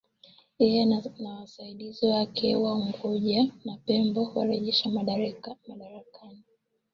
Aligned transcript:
yeye 0.59 0.83
na 0.85 0.97
wasaidizi 1.39 2.05
wake 2.13 2.47
ugunja 2.55 3.41
na 3.65 3.73
pembo 3.85 4.21
warejeshwe 4.35 4.87
madarakani 4.97 6.43